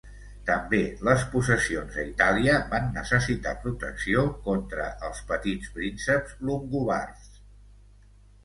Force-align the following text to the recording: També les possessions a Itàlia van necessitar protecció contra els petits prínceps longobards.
També 0.45 0.77
les 1.07 1.25
possessions 1.33 1.99
a 2.03 2.05
Itàlia 2.11 2.55
van 2.71 2.89
necessitar 2.95 3.53
protecció 3.67 4.25
contra 4.49 4.89
els 5.11 5.23
petits 5.33 5.75
prínceps 5.77 6.37
longobards. 6.51 7.31